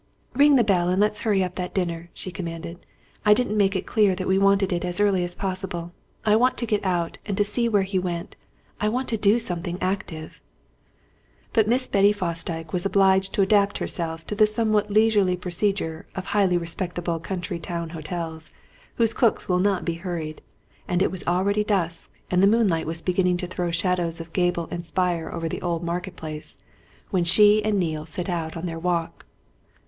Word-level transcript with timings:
"Ring 0.33 0.55
the 0.55 0.63
bell 0.63 0.89
and 0.89 0.99
let's 0.99 1.19
hurry 1.21 1.43
up 1.43 1.53
that 1.57 1.75
dinner," 1.75 2.09
she 2.15 2.31
commanded. 2.31 2.83
"I 3.23 3.35
didn't 3.35 3.55
make 3.55 3.75
it 3.75 3.85
clear 3.85 4.15
that 4.15 4.27
we 4.27 4.39
want 4.39 4.63
it 4.63 4.83
as 4.83 4.99
early 4.99 5.23
as 5.23 5.35
possible. 5.35 5.91
I 6.25 6.35
want 6.35 6.57
to 6.57 6.65
get 6.65 6.83
out, 6.83 7.19
and 7.23 7.37
to 7.37 7.43
see 7.45 7.69
where 7.69 7.83
he 7.83 7.99
went 7.99 8.35
I 8.79 8.89
want 8.89 9.09
to 9.09 9.15
do 9.17 9.37
something 9.37 9.77
active!" 9.79 10.41
But 11.53 11.67
Miss 11.67 11.85
Betty 11.85 12.11
Fosdyke 12.13 12.73
was 12.73 12.83
obliged 12.83 13.33
to 13.33 13.43
adapt 13.43 13.77
herself 13.77 14.25
to 14.25 14.33
the 14.33 14.47
somewhat 14.47 14.89
leisurely 14.89 15.37
procedure 15.37 16.07
of 16.15 16.25
highly 16.25 16.57
respectable 16.57 17.19
country 17.19 17.59
town 17.59 17.91
hotels, 17.91 18.49
whose 18.95 19.13
cooks 19.13 19.47
will 19.47 19.59
not 19.59 19.85
be 19.85 19.93
hurried, 20.01 20.41
and 20.87 21.03
it 21.03 21.11
was 21.11 21.27
already 21.27 21.63
dusk, 21.63 22.09
and 22.31 22.41
the 22.41 22.47
moonlight 22.47 22.87
was 22.87 23.03
beginning 23.03 23.37
to 23.37 23.45
throw 23.45 23.69
shadows 23.69 24.19
of 24.19 24.33
gable 24.33 24.67
and 24.71 24.83
spire 24.83 25.29
over 25.31 25.47
the 25.47 25.61
old 25.61 25.83
Market 25.83 26.15
Place, 26.15 26.57
when 27.11 27.23
she 27.23 27.63
and 27.63 27.77
Neale 27.77 28.07
set 28.07 28.29
out 28.29 28.57
on 28.57 28.65
their 28.65 28.79
walk. 28.79 29.27